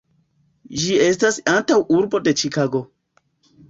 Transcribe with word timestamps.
Ĝi 0.85 0.95
estas 1.09 1.39
antaŭurbo 1.59 2.25
de 2.29 2.37
Ĉikago. 2.43 2.87